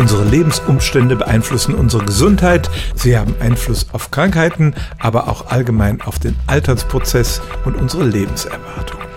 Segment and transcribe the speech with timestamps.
[0.00, 2.70] Unsere Lebensumstände beeinflussen unsere Gesundheit.
[2.94, 9.09] Sie haben Einfluss auf Krankheiten, aber auch allgemein auf den Altersprozess und unsere Lebenserwartung.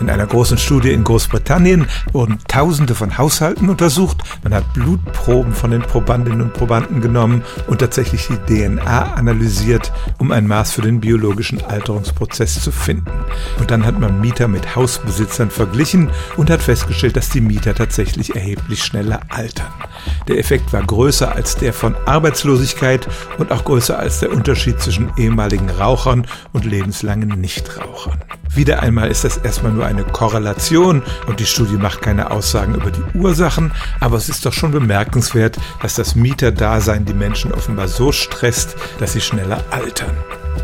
[0.00, 4.22] In einer großen Studie in Großbritannien wurden Tausende von Haushalten untersucht.
[4.42, 10.32] Man hat Blutproben von den Probandinnen und Probanden genommen und tatsächlich die DNA analysiert, um
[10.32, 13.10] ein Maß für den biologischen Alterungsprozess zu finden.
[13.58, 18.34] Und dann hat man Mieter mit Hausbesitzern verglichen und hat festgestellt, dass die Mieter tatsächlich
[18.34, 19.72] erheblich schneller altern.
[20.28, 23.06] Der Effekt war größer als der von Arbeitslosigkeit
[23.36, 28.22] und auch größer als der Unterschied zwischen ehemaligen Rauchern und lebenslangen Nichtrauchern.
[28.52, 32.90] Wieder einmal ist das erstmal nur eine Korrelation und die Studie macht keine Aussagen über
[32.90, 38.10] die Ursachen, aber es ist doch schon bemerkenswert, dass das Mieterdasein die Menschen offenbar so
[38.10, 40.16] stresst, dass sie schneller altern.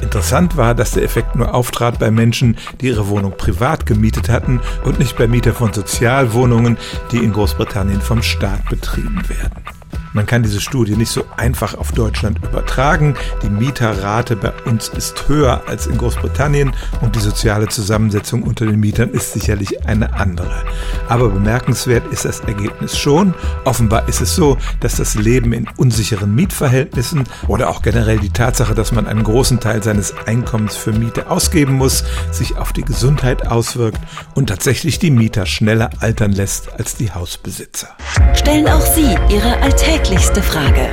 [0.03, 4.61] Interessant war, dass der Effekt nur auftrat bei Menschen, die ihre Wohnung privat gemietet hatten
[4.85, 6.77] und nicht bei Mietern von Sozialwohnungen,
[7.13, 9.76] die in Großbritannien vom Staat betrieben werden.
[10.13, 13.17] Man kann diese Studie nicht so einfach auf Deutschland übertragen.
[13.43, 18.81] Die Mieterrate bei uns ist höher als in Großbritannien und die soziale Zusammensetzung unter den
[18.81, 20.65] Mietern ist sicherlich eine andere.
[21.09, 23.35] Aber bemerkenswert ist das Ergebnis schon.
[23.65, 28.75] Offenbar ist es so, dass das Leben in unsicheren Mietverhältnissen oder auch generell die Tatsache,
[28.75, 33.47] dass man einen großen Teil seines Einkommens für Miete ausgeben muss, sich auf die Gesundheit
[33.47, 34.01] auswirkt
[34.35, 37.89] und tatsächlich die Mieter schneller altern lässt als die Hausbesitzer.
[38.35, 40.91] Stellen auch Sie Ihre alltägliche täglichste Frage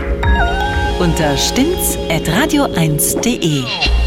[1.00, 4.03] unter stimmtz.radio1.de.